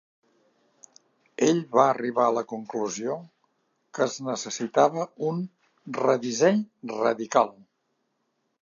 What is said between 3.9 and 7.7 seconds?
que es necessitava un redisseny radical.